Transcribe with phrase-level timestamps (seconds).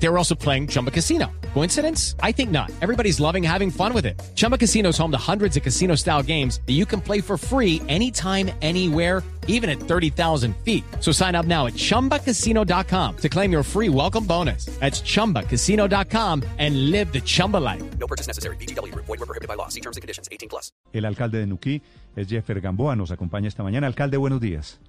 [0.00, 1.26] They were also playing Chumba Casino.
[1.54, 2.14] Coincidence?
[2.22, 2.70] I think not.
[2.80, 4.20] Everybody's loving having fun with it.
[4.36, 7.36] Chumba Casino is home to hundreds of casino style games that you can play for
[7.36, 10.84] free anytime, anywhere, even at 30,000 feet.
[11.00, 14.66] So sign up now at chumbacasino.com to claim your free welcome bonus.
[14.78, 17.82] That's chumbacasino.com and live the Chumba life.
[17.98, 18.56] No purchase necessary.
[18.56, 18.94] BGW.
[18.94, 19.68] Void were prohibited by law.
[19.68, 20.28] See terms and conditions.
[20.30, 20.70] 18 plus.
[20.92, 21.82] El alcalde de Nuquí
[22.14, 23.86] es Jeffer Gamboa, nos acompaña esta mañana.
[23.86, 24.80] Alcalde, buenos días.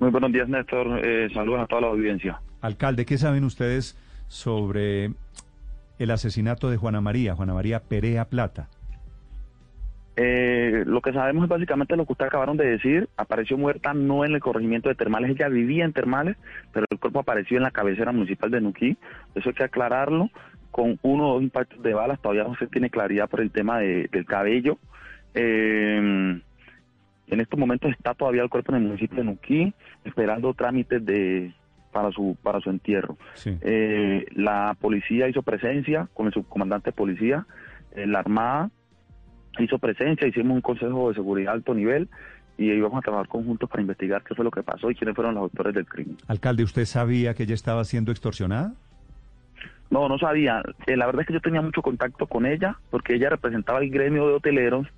[0.00, 1.04] Muy buenos días, Néstor.
[1.04, 2.40] Eh, saludos a toda la audiencia.
[2.60, 3.96] Alcalde, ¿qué saben ustedes
[4.28, 5.12] sobre
[5.98, 8.68] el asesinato de Juana María, Juana María Perea Plata?
[10.16, 13.08] Eh, lo que sabemos es básicamente lo que ustedes acabaron de decir.
[13.16, 16.36] Apareció muerta no en el corregimiento de Termales, ella vivía en Termales,
[16.72, 18.96] pero el cuerpo apareció en la cabecera municipal de Nuquí.
[19.34, 20.30] Eso hay que aclararlo.
[20.70, 23.78] Con uno o dos impactos de balas, todavía no se tiene claridad por el tema
[23.78, 24.78] de- del cabello.
[25.32, 26.40] Eh,
[27.26, 29.72] en estos momentos está todavía el cuerpo en el municipio de Nuquí,
[30.04, 31.54] esperando trámites de
[31.94, 33.16] para su para su entierro.
[33.34, 33.56] Sí.
[33.62, 37.46] Eh, la policía hizo presencia con el subcomandante de policía,
[37.92, 38.70] eh, la Armada
[39.60, 42.08] hizo presencia, hicimos un consejo de seguridad de alto nivel
[42.58, 45.34] y íbamos a trabajar conjuntos para investigar qué fue lo que pasó y quiénes fueron
[45.34, 46.16] los autores del crimen.
[46.26, 48.74] Alcalde, ¿usted sabía que ella estaba siendo extorsionada?
[49.90, 50.60] No, no sabía.
[50.86, 53.90] Eh, la verdad es que yo tenía mucho contacto con ella porque ella representaba el
[53.90, 54.88] gremio de hoteleros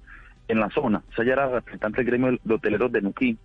[0.48, 1.02] en la zona.
[1.10, 3.36] O sea, ella era representante del gremio de hoteleros de Nuquí.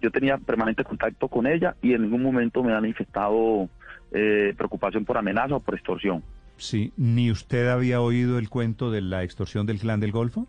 [0.00, 3.68] Yo tenía permanente contacto con ella y en ningún momento me ha manifestado
[4.12, 6.22] eh, preocupación por amenaza o por extorsión.
[6.56, 6.92] Sí.
[6.96, 10.46] ¿Ni usted había oído el cuento de la extorsión del clan del Golfo?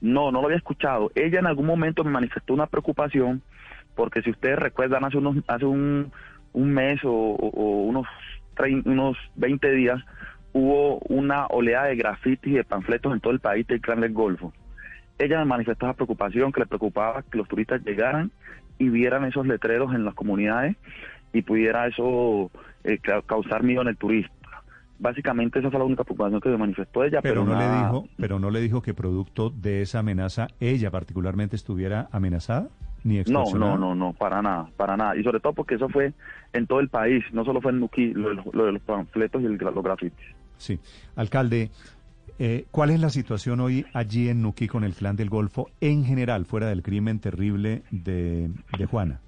[0.00, 1.10] No, no lo había escuchado.
[1.14, 3.42] Ella en algún momento me manifestó una preocupación
[3.94, 6.12] porque si ustedes recuerdan hace unos hace un,
[6.52, 8.06] un mes o unos
[8.54, 9.98] trein- unos 20 días
[10.52, 14.12] hubo una oleada de grafitis y de panfletos en todo el país del clan del
[14.12, 14.52] Golfo.
[15.18, 18.30] Ella esa preocupación que le preocupaba que los turistas llegaran
[18.78, 20.76] y vieran esos letreros en las comunidades
[21.32, 22.50] y pudiera eso
[22.84, 24.32] eh, ca- causar miedo en el turista.
[24.98, 28.08] Básicamente esa fue la única preocupación que me manifestó ella, Pero, pero, no le dijo,
[28.16, 32.68] pero no le dijo que producto de esa amenaza ella particularmente estuviera amenazada
[33.04, 35.16] ni No, no, no, no, para nada, para nada.
[35.16, 36.12] Y sobre todo porque eso fue
[36.52, 39.46] en todo el país, no solo fue en Nuquí, lo, lo de los panfletos y
[39.46, 40.26] el, los grafitis.
[40.56, 40.80] Sí.
[41.14, 41.70] Alcalde,
[42.38, 46.04] eh, ¿cuál es la situación hoy allí en Nuquí con el clan del Golfo en
[46.04, 48.50] general, fuera del crimen terrible de,
[48.90, 49.20] Juana?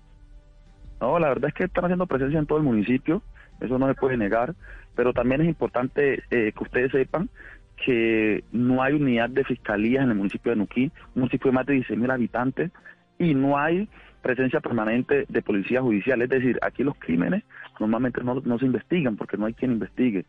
[1.01, 3.23] No, la verdad es que están haciendo presencia en todo el municipio,
[3.61, 4.55] eso no se puede negar,
[4.95, 7.31] pero también es importante eh, que ustedes sepan
[7.77, 11.67] que no hay unidad de fiscalía en el municipio de Nuquí, un municipio de más
[11.67, 12.73] de 16 mil habitantes,
[13.19, 13.89] y no hay
[14.23, 16.21] presencia permanente de policía judicial.
[16.23, 17.45] Es decir, aquí los crímenes
[17.79, 20.25] normalmente no, no se investigan porque no hay quien investigue.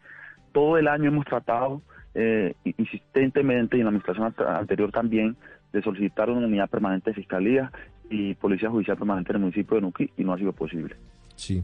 [0.52, 1.82] Todo el año hemos tratado
[2.16, 5.36] eh, insistentemente y en la administración ant- anterior también
[5.72, 7.72] de solicitar una unidad permanente de fiscalía
[8.10, 10.96] y policía judicial permanente en el municipio de Nuquí y no ha sido posible.
[11.36, 11.64] Sí.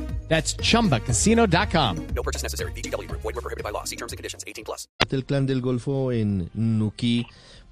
[0.31, 1.97] That's chumbacasino.com.
[2.15, 2.71] No purchase necessary.
[2.71, 3.11] BGW.
[3.11, 3.83] Void were prohibited by law.
[3.83, 4.45] See terms and conditions.
[4.47, 4.87] 18 plus.
[5.11, 7.27] el clan del Golfo en Nuquí,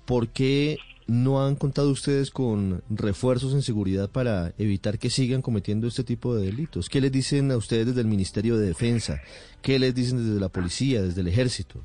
[0.06, 0.78] ¿por qué
[1.08, 6.36] no han contado ustedes con refuerzos en seguridad para evitar que sigan cometiendo este tipo
[6.36, 6.90] de delitos?
[6.90, 9.22] ¿Qué les dicen a ustedes desde el Ministerio de Defensa?
[9.62, 11.80] ¿Qué les dicen desde la policía, desde el ejército?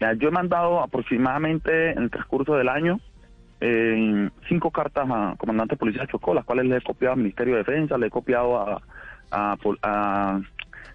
[0.00, 3.00] Ya, Yo he mandado aproximadamente en el transcurso del año
[3.62, 7.20] eh, cinco cartas a comandante de policía de Chocó, las cuales le he copiado al
[7.20, 8.82] Ministerio de Defensa, le he copiado a,
[9.30, 10.40] a, a-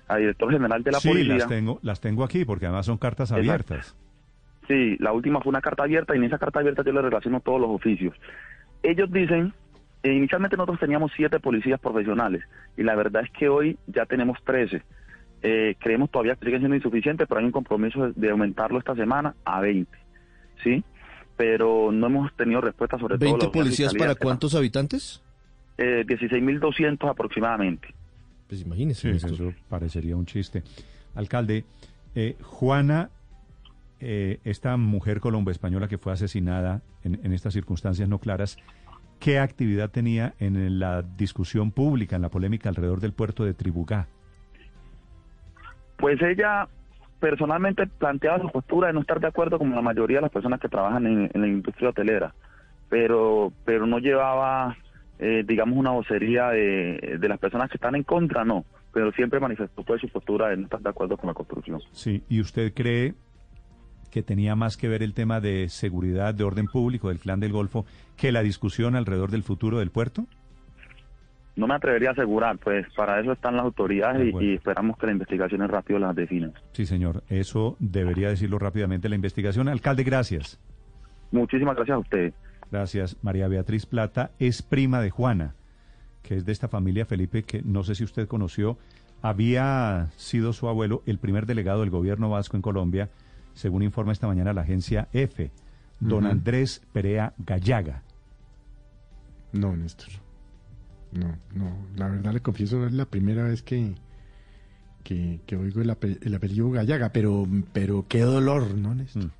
[0.07, 1.35] a director general de la sí, policía.
[1.38, 3.40] las tengo, las tengo aquí porque además son cartas Exacto.
[3.51, 3.95] abiertas.
[4.67, 7.39] Sí, la última fue una carta abierta y en esa carta abierta yo le relaciono
[7.41, 8.16] todos los oficios.
[8.81, 9.53] Ellos dicen,
[10.03, 12.44] eh, inicialmente nosotros teníamos siete policías profesionales
[12.77, 14.81] y la verdad es que hoy ya tenemos trece.
[15.42, 19.36] Eh, creemos todavía que siguen siendo insuficientes, pero hay un compromiso de, aumentarlo esta semana
[19.45, 19.89] a 20,
[20.63, 20.83] ¿sí?
[21.38, 23.30] Pero no hemos tenido respuesta sobre todo.
[23.30, 25.21] ¿20 los- policías para cuántos habitantes?
[25.77, 27.88] Eh, 16.200 aproximadamente.
[28.50, 28.98] Pues.
[28.98, 29.31] Sí, Néstor.
[29.31, 30.63] eso parecería un chiste.
[31.16, 31.66] Alcalde,
[32.16, 33.10] eh, Juana,
[34.00, 38.57] eh, esta mujer colombo-española que fue asesinada en, en estas circunstancias no claras,
[39.19, 44.07] ¿qué actividad tenía en la discusión pública, en la polémica alrededor del puerto de Tribugá?
[45.98, 46.68] Pues ella
[47.19, 50.60] personalmente planteaba su postura de no estar de acuerdo con la mayoría de las personas
[50.60, 52.34] que trabajan en, en la industria hotelera.
[52.90, 54.75] pero, pero no llevaba,
[55.19, 59.39] eh, digamos, una vocería de, de las personas que están en contra, no, pero siempre
[59.39, 61.81] manifestó pues, su postura de no estar de acuerdo con la construcción.
[61.92, 63.13] Sí, ¿y usted cree
[64.10, 67.51] que tenía más que ver el tema de seguridad, de orden público del clan del
[67.51, 67.86] Golfo,
[68.18, 70.25] que la discusión alrededor del futuro del puerto?
[71.56, 75.07] No me atrevería a asegurar, pues para eso están las autoridades De y, esperamos que
[75.07, 76.54] las investigaciones rápido las definen.
[76.72, 79.68] Sí, señor, eso debería decirlo rápidamente la investigación.
[79.68, 80.57] Alcalde, gracias.
[81.31, 82.33] Muchísimas gracias a ustedes.
[82.71, 83.18] Gracias.
[83.21, 85.56] María Beatriz Plata es prima de Juana,
[86.21, 88.77] que es de esta familia Felipe, que no sé si usted conoció,
[89.21, 93.10] había sido su abuelo el primer delegado del gobierno vasco en Colombia,
[93.54, 95.51] según informa esta mañana la agencia EFE,
[96.00, 96.25] don.
[96.25, 98.04] Andrés Perea Gallaga.
[99.51, 100.10] No, Néstor.
[101.12, 101.75] No, no.
[101.95, 103.95] La verdad le confieso, no es la primera vez que,
[105.04, 109.25] que, que oigo el, ape- el apellido Gallaga, pero, pero qué dolor, ¿no, Néstor?
[109.25, 109.31] Mm.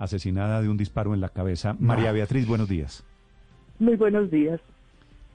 [0.00, 1.76] Asesinada de un disparo en la cabeza.
[1.78, 3.04] María Beatriz, buenos días.
[3.78, 4.58] Muy buenos días.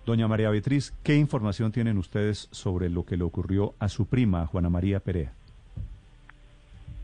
[0.07, 4.47] Doña María Beatriz, ¿qué información tienen ustedes sobre lo que le ocurrió a su prima,
[4.47, 5.33] Juana María Perea?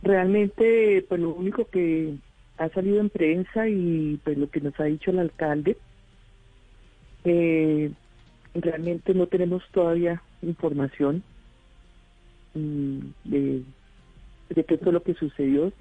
[0.02, 2.16] Realmente, pues lo único que
[2.58, 5.78] ha salido en prensa y pues lo que nos ha dicho el alcalde,
[7.26, 7.92] eh,
[8.56, 11.22] realmente no tenemos todavía información
[12.56, 13.62] mm, de,
[14.50, 15.72] de qué fue lo que sucedió,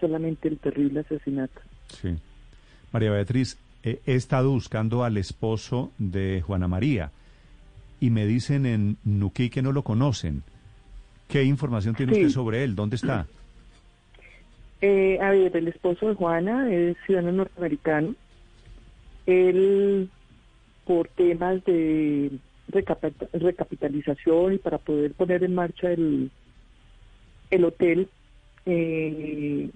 [0.00, 1.60] solamente el terrible asesinato.
[1.88, 2.16] Sí.
[2.92, 7.10] María Beatriz, eh, he estado buscando al esposo de Juana María
[8.00, 10.42] y me dicen en Nuquí que no lo conocen.
[11.28, 12.20] ¿Qué información tiene Sí.
[12.22, 12.74] usted sobre él?
[12.74, 13.26] ¿Dónde está?
[14.80, 18.14] Eh, a ver, el esposo de Juana es ciudadano norteamericano.
[19.26, 20.08] Él,
[20.86, 22.30] por temas de
[22.70, 26.30] recapita- recapitalización y para poder poner en marcha el,
[27.50, 28.08] el hotel,
[28.66, 29.68] eh,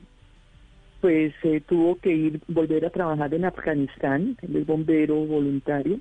[1.02, 4.38] pues eh, tuvo que ir, volver a trabajar en Afganistán.
[4.40, 5.98] Él es bombero voluntario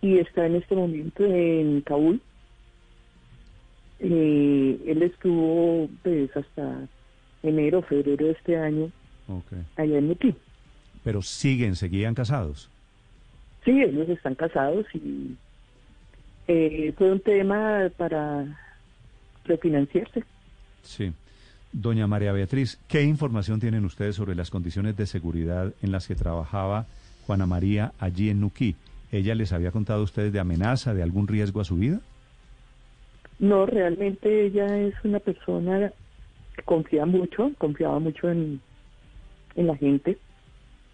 [0.00, 2.22] y está en este momento en Kabul.
[3.98, 6.86] Eh, él estuvo pues hasta
[7.42, 8.90] enero, febrero de este año
[9.76, 10.32] allá en Nuquí.
[11.02, 12.70] Pero siguen, seguían casados.
[13.64, 15.34] Sí, ellos están casados y
[16.46, 18.46] eh, fue un tema para
[19.44, 20.22] refinanciarse.
[20.82, 21.12] Sí.
[21.72, 26.14] Doña María Beatriz, ¿qué información tienen ustedes sobre las condiciones de seguridad en las que
[26.14, 26.84] trabajaba
[27.26, 28.76] Juana María allí en Nuquí?
[29.10, 32.00] ¿Ella les había contado a ustedes de amenaza, de algún riesgo a su vida?
[33.38, 35.90] No, realmente ella es una persona
[36.54, 38.60] que confía mucho, confiaba mucho en,
[39.56, 40.18] en la gente.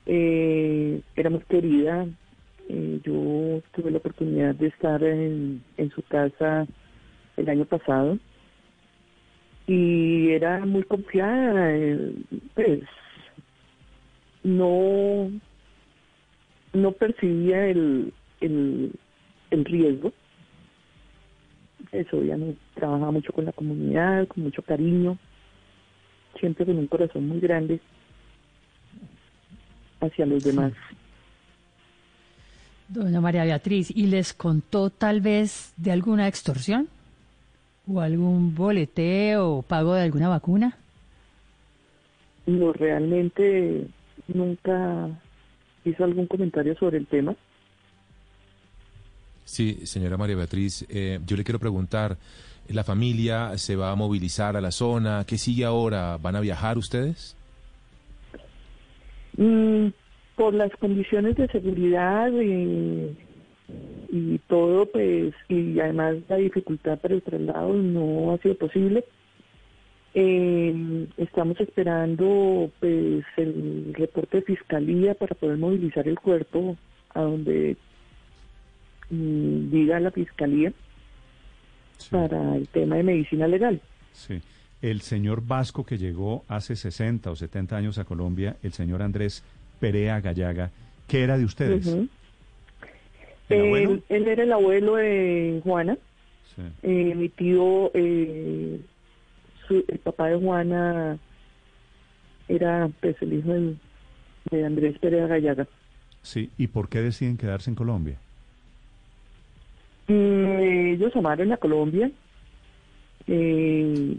[0.06, 2.06] Eh, era muy querida.
[2.68, 6.68] Eh, yo tuve la oportunidad de estar en, en su casa
[7.36, 8.18] el año pasado
[9.68, 9.97] y
[10.38, 11.74] era muy confiada.
[11.76, 12.12] eh,
[12.54, 12.80] pues
[14.44, 15.30] no
[16.72, 18.92] no percibía el, el,
[19.50, 20.12] el riesgo
[21.92, 25.16] eso, ella no- trabajaba mucho con la comunidad, con mucho cariño,
[26.38, 27.80] siempre con un corazón muy grande
[30.00, 30.72] hacia los demás.
[32.88, 36.88] Doña María Beatriz, ¿y les contó tal vez de alguna extorsión?
[37.90, 40.76] ¿O algún boleteo o pago de alguna vacuna?
[42.46, 43.86] No, realmente
[44.26, 45.08] nunca
[45.84, 47.34] hizo algún comentario sobre el tema.
[49.44, 52.18] Sí, señora María Beatriz, eh, yo le quiero preguntar,
[52.68, 55.24] ¿la familia se va a movilizar a la zona?
[55.26, 56.18] ¿Qué sigue ahora?
[56.18, 57.34] ¿Van a viajar ustedes?
[59.38, 59.88] Mm,
[60.36, 63.16] por las condiciones de seguridad y,
[64.10, 69.04] y todo, pues, y además la dificultad para el traslado no ha sido posible.
[70.14, 76.76] Eh, estamos esperando pues el reporte de fiscalía para poder movilizar el cuerpo
[77.14, 77.76] a donde
[79.10, 80.72] mm, diga la fiscalía
[81.98, 82.10] Sí.
[82.12, 83.80] para el tema de medicina legal.
[84.12, 84.40] Sí.
[84.80, 89.42] El señor vasco que llegó hace 60 o 70 años a Colombia, el señor Andrés
[89.80, 90.70] Perea Gallaga,
[91.08, 91.86] ¿qué era de ustedes?
[91.88, 92.08] Ujú.
[93.48, 93.90] ¿El abuelo?
[93.92, 95.96] Él, él era el abuelo de Juana.
[96.56, 96.62] Sí.
[96.82, 98.80] Eh, mi tío, eh,
[99.66, 101.18] su- el papá de Juana
[102.48, 103.52] era pues el hijo
[104.50, 105.66] de Andrés Perea Gallaga.
[106.22, 108.16] Sí, ¿y por qué deciden quedarse en Colombia?
[110.08, 112.10] Mm, ellos amaron a Colombia.
[113.26, 114.14] Eh,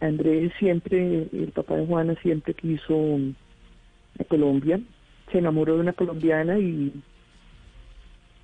[0.00, 3.18] Andrés siempre, el papá de Juana siempre quiso
[4.20, 4.80] a Colombia.
[5.32, 6.92] Se enamoró de una colombiana y,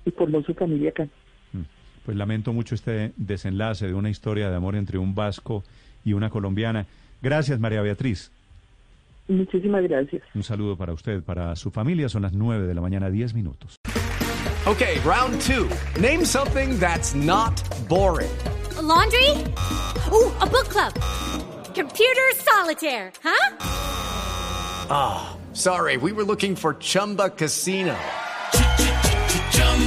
[0.05, 1.07] y formó su familia acá.
[1.53, 1.61] Mm.
[2.05, 5.63] Pues lamento mucho este desenlace de una historia de amor entre un vasco
[6.03, 6.85] y una colombiana.
[7.21, 8.31] Gracias, María Beatriz.
[9.27, 10.21] Muchísimas gracias.
[10.35, 12.09] Un saludo para usted, para su familia.
[12.09, 13.75] Son las 9 de la mañana, 10 minutos.
[14.67, 15.69] Okay, round two.
[15.99, 17.53] Name something that's not
[17.87, 18.31] boring.
[18.77, 19.29] A laundry?
[20.11, 20.93] Ooh, a book club.
[21.75, 23.57] Computer solitaire, huh?
[24.89, 27.95] Ah, sorry, we were looking for Chumba Casino.